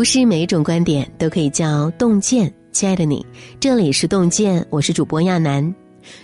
[0.00, 2.50] 不是每一种观点都可以叫洞见。
[2.72, 3.22] 亲爱的你，
[3.60, 5.74] 这里是洞见，我是主播亚楠。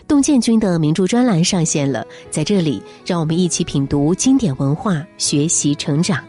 [0.08, 6.24] 洞见君的名著专栏上线了，在这里，让我们一起品读经典文化，学习成长。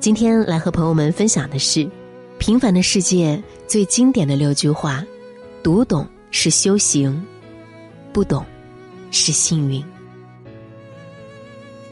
[0.00, 1.84] 今天来和朋友们分享的是
[2.38, 3.36] 《平凡的世界》
[3.68, 5.04] 最经典的六句话：
[5.62, 7.24] 读懂是修行，
[8.12, 8.44] 不懂
[9.12, 9.80] 是幸运。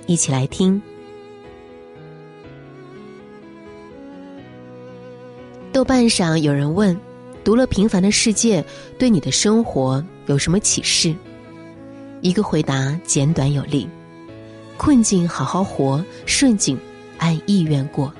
[0.07, 0.83] 一起来听。
[5.81, 6.95] 豆瓣上有人问
[7.43, 8.61] ：“读了《平凡的世界》，
[8.99, 11.15] 对你的生活有什么启示？”
[12.21, 13.89] 一个回答简短有力
[14.77, 16.79] ：“困境好好活，顺境
[17.17, 18.13] 按意愿过。”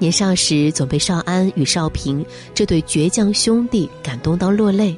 [0.00, 4.96] 年少时总被少安与少平这对倔强兄弟感动到落泪，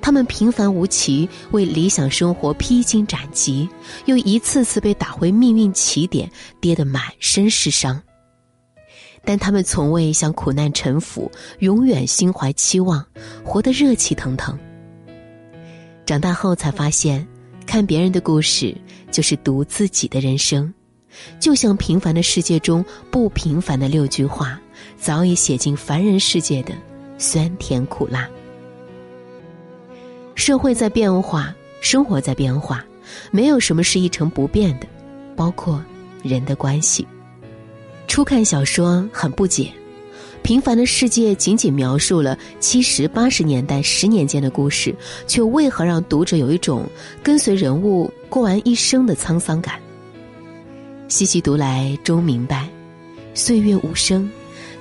[0.00, 3.68] 他们平凡无奇，为理想生活披荆斩棘，
[4.06, 8.02] 又一次次被打回命运起点，跌得满身是伤。
[9.24, 13.04] 但他们从未向苦难臣服，永远心怀期望，
[13.44, 14.58] 活得热气腾腾。
[16.04, 17.26] 长大后才发现，
[17.66, 18.76] 看别人的故事
[19.10, 20.72] 就是读自己的人生，
[21.38, 24.60] 就像平凡的世界中不平凡的六句话，
[24.98, 26.74] 早已写进凡人世界的
[27.16, 28.28] 酸甜苦辣。
[30.34, 32.84] 社会在变化，生活在变化，
[33.30, 34.86] 没有什么是一成不变的，
[35.36, 35.82] 包括
[36.24, 37.06] 人的关系。
[38.12, 39.72] 初看小说很不解，
[40.42, 44.94] 平凡的世界仅仅描述了七十八十年代十年间的故事，
[45.26, 46.84] 却为何让读者有一种
[47.22, 49.80] 跟随人物过完一生的沧桑感？
[51.08, 52.68] 细细读来，终明白，
[53.32, 54.30] 岁月无声，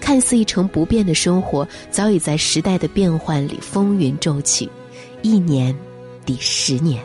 [0.02, 4.70] 看似一成不变的生活，早已在时代的变幻里风云骤起，
[5.22, 5.74] 一年
[6.26, 7.02] 抵十年。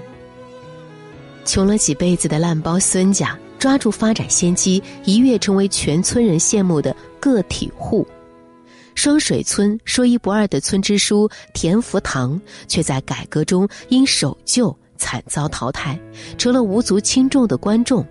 [1.45, 3.39] 穷了几辈子的烂包孙家。
[3.67, 8.07] 抓住发展先机，一跃成为全村人羡慕的个体户。
[8.95, 15.99] 双水村说一不二的村支书田福堂，却在改革中因守旧惨遭淘汰，
[16.39, 18.07] 成了无足轻重的观众。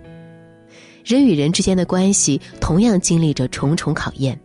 [1.02, 4.38] 人与人之间的关系同样经历着重重考验。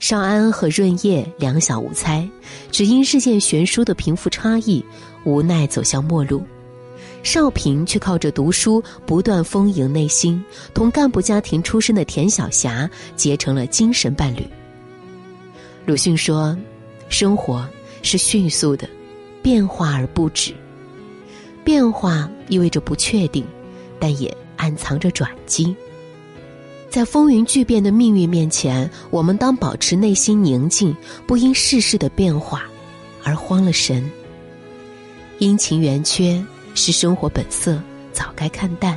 [0.00, 2.28] 少安和润叶两小无猜，
[2.72, 4.84] 只因日渐悬殊的贫富差异，
[5.24, 6.42] 无奈走向末路。
[7.30, 14.48] 少平却靠着读书不断丰盈内心，同干部家庭出身的田晓霞结成了精神伴侣。
[15.84, 16.56] 鲁迅说
[17.10, 17.68] ：“生活
[18.00, 18.88] 是迅速的，
[19.42, 20.54] 变化而不止。
[21.62, 23.44] 变化意味着不确定，
[24.00, 25.76] 但也暗藏着转机。
[26.88, 30.96] 在风云巨变的命运面前，我们当保持内心宁静，
[31.26, 32.64] 不因世事的变化
[33.22, 34.10] 而慌了神。
[35.40, 36.42] 阴晴圆缺。”
[36.78, 38.96] 是生活本色，早该看淡；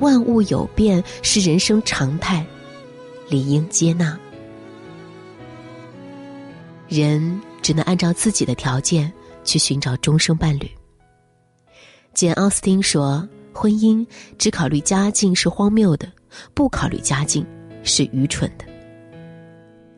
[0.00, 2.44] 万物有变，是人生常态，
[3.30, 4.18] 理应接纳。
[6.88, 9.10] 人只能按照自己的条件
[9.44, 10.70] 去寻找终生伴侣。
[12.12, 14.06] 简·奥斯汀说：“婚姻
[14.36, 16.06] 只考虑家境是荒谬的，
[16.52, 17.46] 不考虑家境
[17.82, 18.64] 是愚蠢的。”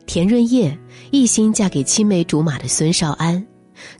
[0.07, 0.77] 田润叶
[1.11, 3.45] 一心嫁给青梅竹马的孙少安。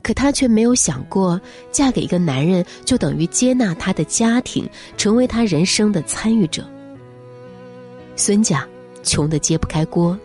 [0.02, 1.40] 可她却没有想过，
[1.72, 6.64] 嫁给一个男人就等于接纳他的家庭，成为他人生的参与者。
[8.16, 8.66] 孙家
[9.02, 10.18] 穷得揭不开锅，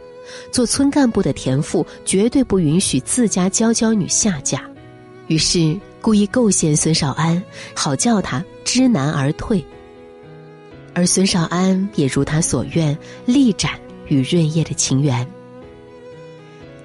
[0.51, 4.61] 做村干部的田父绝对不允许自家娇娇女下嫁，
[5.27, 7.41] 于是故意构陷孙少安，
[7.75, 9.63] 好叫他知难而退。
[10.93, 15.25] 而孙少安也如他所愿，力斩与润叶的情缘。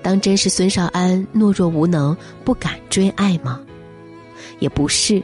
[0.05, 3.59] 当真是孙少安懦弱无能，不敢追爱吗？
[4.59, 5.23] 也不是，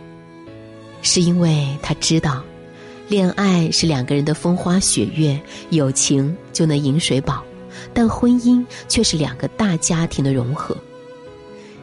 [1.02, 2.42] 是因为他知道，
[3.06, 7.44] 恋爱是两个人的风花雪月，友情就能饮水饱，
[7.92, 10.74] 但婚姻却是两个大家庭的融合。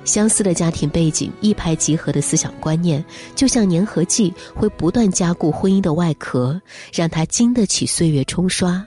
[0.04, 6.60] 相似的家庭背景，一拍即合的思想观念，就像粘合剂，会不断加固婚姻的外壳，
[6.92, 8.84] 让它经得起岁月冲刷。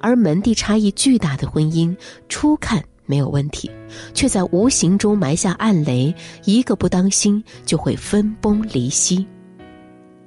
[0.00, 1.96] 而门第差异巨大的婚姻，
[2.28, 2.84] 初看。
[3.08, 3.70] 没有问题，
[4.12, 6.14] 却在无形中埋下暗雷，
[6.44, 9.26] 一个不当心就会分崩离析。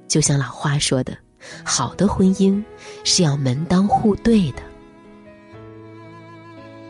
[0.08, 1.16] 就像老话说的
[1.64, 2.62] ：“好的婚姻
[3.04, 4.64] 是要门当户对的。”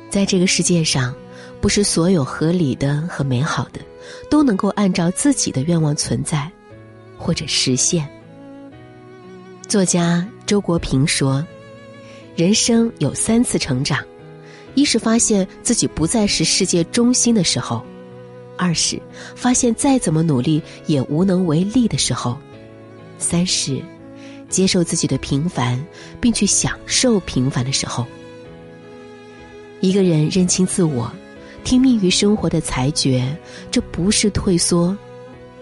[0.10, 1.14] 在这个世界上，
[1.60, 3.82] 不是所有合理的和美好的
[4.30, 6.50] 都能够按照自己的愿望存在
[7.18, 8.10] 或者实现。
[9.68, 11.46] 作家周国平说
[12.36, 14.04] ：“人生有三次成长。”
[14.74, 17.84] 一是发现自己不再是世界中心的时候，
[18.58, 19.02] 二是
[19.36, 22.38] 发现再怎么努力也无能为力的时候，
[23.18, 23.82] 三是
[24.50, 25.84] 接受自己的平凡，
[26.20, 28.06] 并去享受平凡的时候。
[29.80, 31.12] 一个人认清自我，
[31.64, 33.36] 听命于生活的裁决，
[33.72, 34.96] 这不是退缩，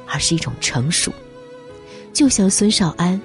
[0.05, 1.11] 而是一种成熟。
[2.11, 3.19] 就像孙少安，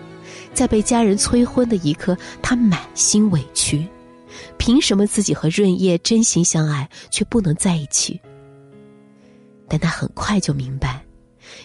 [0.52, 3.86] 在被家人催婚的一刻，他满心委屈。
[4.58, 8.20] 凭什么自己和润叶真心相爱，却不能在一起？
[9.68, 11.04] 但他很快就明白，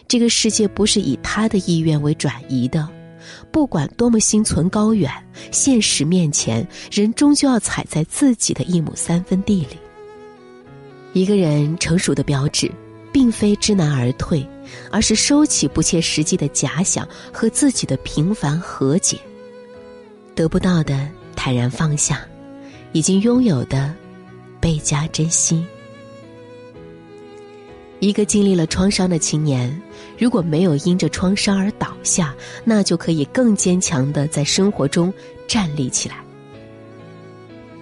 [0.07, 2.87] 这个世界不是以他的意愿为转移的。
[3.51, 5.11] 不管多么心存高远，
[5.51, 9.77] 现实面前，人终究要踩在自己的一亩三分地里。
[11.13, 12.71] 一个人成熟的标志，
[13.11, 14.47] 并非知难而退，
[14.89, 19.19] 而是收起不切实际的假想和自己的平凡和解。
[20.33, 22.25] 得不到的坦然放下。
[22.91, 23.93] 已经拥有的，
[24.59, 25.63] 倍加珍惜。
[27.99, 29.81] 一个经历了创伤的青年，
[30.17, 32.33] 如果没有因着创伤而倒下，
[32.63, 35.13] 那就可以更坚强的在生活中
[35.47, 36.15] 站立起来。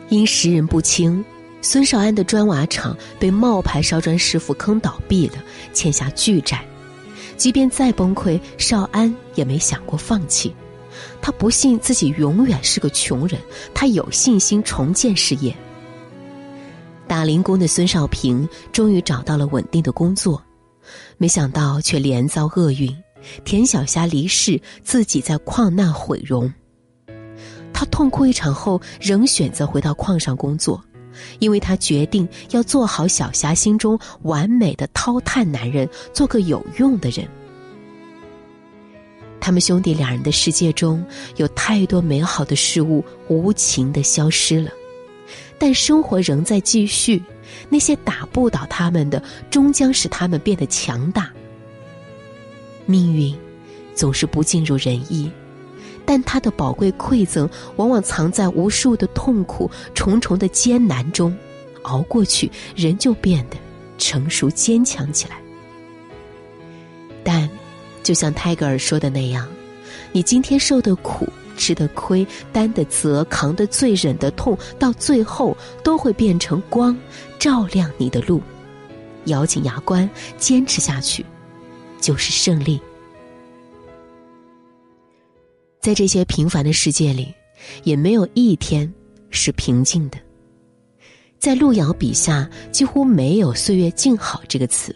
[0.10, 1.24] 因识人不清，
[1.62, 5.36] 孙少安的砖瓦厂被冒牌烧砖师傅坑倒闭了，
[5.72, 6.66] 欠下巨债。
[7.36, 10.54] 即便再崩溃，少安也没想过放弃。
[11.28, 13.38] 他不信自己永远是个穷人，
[13.74, 15.54] 他有信心重建事业。
[17.06, 20.42] 打零工的孙少平终于找到了稳定的工作，
[21.18, 22.96] 没想到却连遭厄运，
[23.44, 26.50] 田小霞离世，自己在矿难毁容。
[27.74, 30.82] 他痛哭一场后，仍选择回到矿上工作，
[31.40, 37.28] 因为他决定要做好小霞心中完美的掏炭男人，做个有用的人。
[39.40, 41.06] 他们兄弟两人的世界中
[41.38, 44.72] 有太多美好的事物无情的消失了，
[45.58, 47.22] 但生活仍在继续。
[47.70, 51.32] 那些打不倒他们的，终将使他们变得强大。
[52.86, 53.34] 命运
[53.96, 55.32] 总是不尽如人意，
[56.06, 61.36] 但它的宝贵馈赠往往藏在无数的痛苦、重重的艰难中。
[61.84, 63.56] 熬过去，人就变得
[63.98, 65.38] 成熟坚强起来。
[67.24, 67.50] 但。
[68.08, 69.46] 就像泰戈尔说的那样，
[70.14, 71.28] 你今天受的苦、
[71.58, 76.98] 吃的亏、担的责、扛的罪、忍的痛，到最后都会变成光，
[77.38, 78.42] 照亮你的路。
[79.26, 81.26] 咬紧牙关，坚持下去，
[82.00, 82.80] 就是胜利。
[85.82, 87.34] 在这些平凡的世界里，
[87.84, 88.90] 也没有一天
[89.32, 90.18] 是平静的。
[91.38, 94.96] 在路遥笔下，几乎没有“岁月静好”这个词。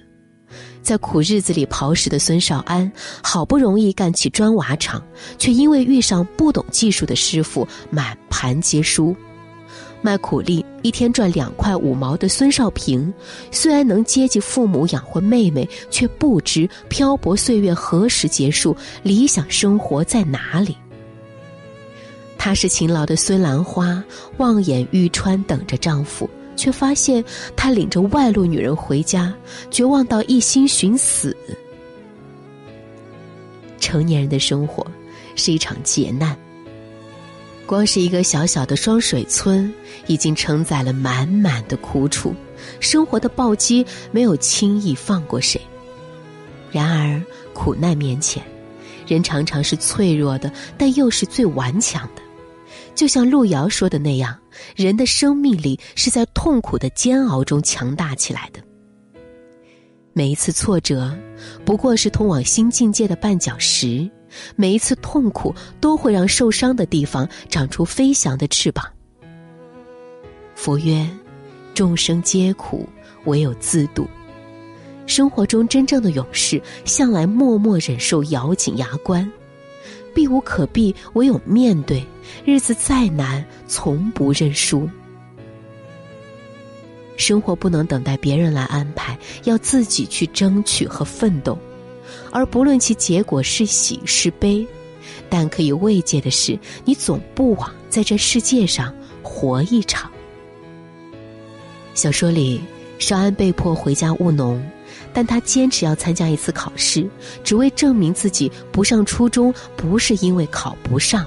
[0.81, 2.92] 在苦日子里刨食的孙少安，
[3.22, 5.01] 好不容易干起砖瓦厂，
[5.38, 9.16] 却因为遇上不懂技术的师傅，满盘皆输。
[10.01, 13.13] 卖苦力一天赚两块五毛的孙少平，
[13.51, 20.75] 虽然能接济父母养活妹妹，却不知漂泊岁月何时结束，理想生活在哪里。
[22.36, 24.04] 她是勤劳的孙兰花，
[24.38, 26.28] 望眼欲穿，等着丈夫。
[26.56, 27.24] 却发现
[27.56, 29.33] 他领着外路女人回家，
[29.69, 31.36] 绝望到一心寻死。
[33.80, 34.86] 成年人的生活
[35.36, 36.38] 是一场劫难。
[37.65, 39.74] 光是一个小小的双水村，
[40.06, 42.36] 已经承载了满满的苦楚。
[42.80, 45.59] 生活的暴击没有轻易放过谁。
[46.71, 47.21] 然而
[47.54, 48.44] 苦难面前，
[49.07, 52.21] 人常常是脆弱的，但又是最顽强的。
[52.94, 54.38] 就像路遥说的那样，
[54.76, 58.62] 人的生命力是在痛苦的煎熬中强大起来的。
[60.14, 61.18] 每一次挫折，
[61.64, 64.10] 不过是通往新境界的绊脚石；
[64.56, 68.86] 每一次痛苦，都会让受伤的地方长出飞翔的翅膀。
[70.54, 71.07] 佛曰
[71.74, 72.88] ：“众生皆苦，
[73.26, 74.06] 唯有自度。”
[75.07, 79.30] 生活中真正的勇士，向来默默忍受，咬紧牙关。
[80.13, 82.06] 避无可避，唯有面对。
[82.45, 84.89] 日子再难，从不认输。
[87.18, 91.57] 生活不能等待别人来安排，要自己去争取和奋斗。
[92.31, 94.65] 而不论其结果是喜是悲，
[95.30, 100.09] 但可以慰藉的是，你总不枉在这世界上活一场。
[101.94, 102.61] 小说里，
[102.99, 104.63] 少安被迫回家务农。
[105.14, 107.10] 但他坚持要参加一次考试，
[107.44, 111.26] 只为证明自己不上初中不是因为考不上。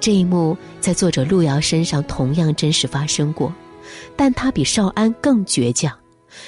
[0.00, 3.52] 这一幕在作者路遥身上同样真实发生过，
[4.16, 5.92] 但他比少安更倔强，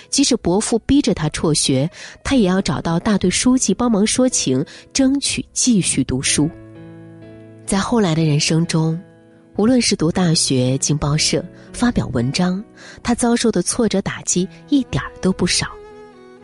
[0.09, 1.91] 即使伯父逼着他辍学，
[2.23, 6.49] 他也要找到大队书记帮忙说情，争取继续读书。
[7.67, 9.01] 在后来的人生中，
[9.57, 11.45] 无论是读大学、进报社。
[11.73, 12.63] 发表文章，
[13.03, 15.69] 他遭受的挫折打击一点儿都不少，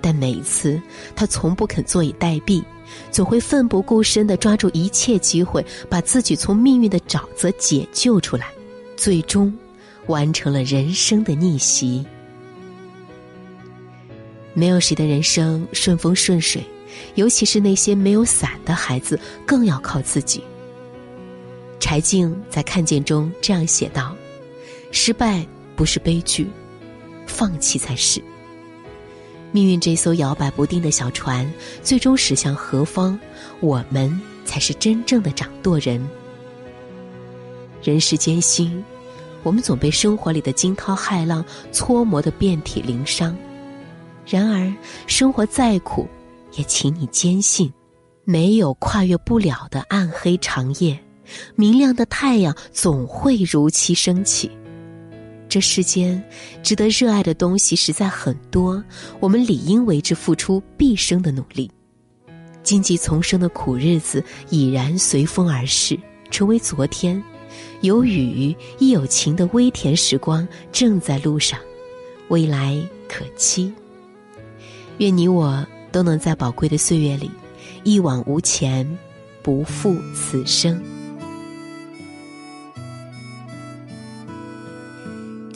[0.01, 0.81] 但每一次
[1.17, 2.63] 他从不肯坐以待毙，
[3.11, 8.47] 总会奋不顾身地抓住一切机会，把自己从命运的沼泽解救出来，
[8.97, 9.53] 最终
[10.07, 12.07] 完成了人生的逆袭。
[14.55, 16.65] 没有谁的人生顺风顺水，
[17.17, 20.43] 尤其是那些没有伞的孩子，更要靠自己。
[21.79, 24.17] 柴静在《看见》中这样写道
[24.91, 26.49] ：“失败不是悲剧，
[27.27, 28.23] 放弃才是。
[29.53, 31.51] 命运这艘摇摆不定的小船，
[31.83, 33.19] 最终驶向何方，
[33.61, 36.05] 我们才是真正的掌舵人。
[37.83, 38.85] 人世艰辛，
[39.43, 43.37] 我们总被生活里的惊涛骇浪搓磨得遍体鳞伤。
[44.27, 44.75] 然而，
[45.07, 46.09] 生活再苦，
[46.55, 47.73] 也请你坚信，
[48.25, 50.99] 没有跨越不了的暗黑长夜。”
[51.55, 54.51] 明亮的太阳总会如期升起。
[55.49, 56.23] 这世间
[56.63, 58.83] 值得热爱的东西实在很多，
[59.21, 61.71] 我们理应为之付出毕生的努力。
[62.63, 65.97] 荆棘丛生的苦日子已然随风而逝，
[66.33, 67.23] 成为昨天；
[67.81, 71.61] 有雨亦有晴的微甜时光正在路上，
[72.29, 72.77] 未来
[73.09, 73.73] 可期。
[74.99, 77.31] 愿你我都能在宝贵的岁月里，
[77.85, 78.99] 一往无前，
[79.43, 80.83] 不负此生。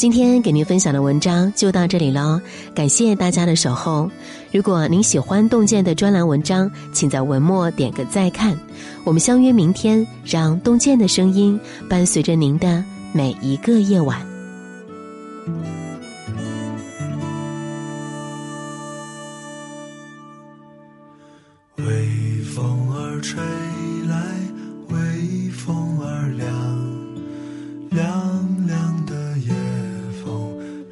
[0.00, 2.40] 今天给您分享的文章就到这里喽，
[2.74, 4.10] 感谢大家的守候。
[4.50, 8.58] 如果您喜欢洞见的专栏文章，请在文末点个再看。
[9.04, 14.18] 我们相约明天，让洞见的声音伴随着您的每一个夜晚。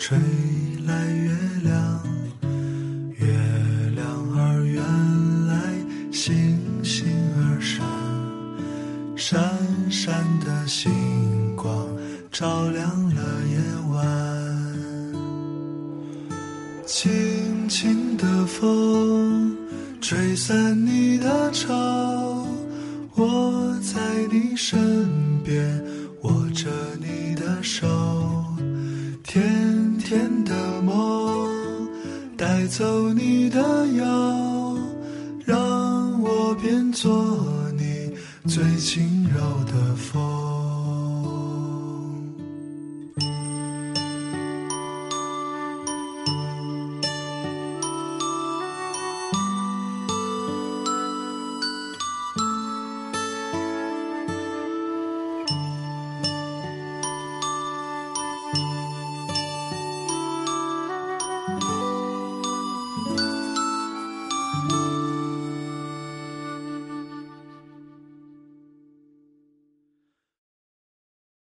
[0.09, 0.17] 吹
[0.87, 1.31] 来月
[1.63, 2.03] 亮，
[3.19, 3.27] 月
[3.95, 4.07] 亮
[4.39, 4.83] 儿圆
[5.47, 5.55] 来，
[6.11, 7.85] 星星儿闪，
[9.15, 9.39] 闪
[9.91, 10.91] 闪的星
[11.55, 11.87] 光
[12.33, 13.59] 照亮了夜
[13.93, 13.97] 晚。
[16.87, 19.55] 轻轻的风
[20.01, 22.47] 吹散你的愁，
[23.15, 24.01] 我在
[24.33, 25.07] 你身
[25.45, 25.85] 边
[32.79, 33.59] 走你的
[33.97, 34.79] 腰，
[35.45, 37.13] 让我变做
[37.77, 38.13] 你
[38.47, 39.08] 最轻。